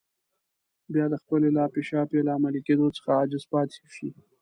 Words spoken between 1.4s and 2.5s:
لاپې شاپې له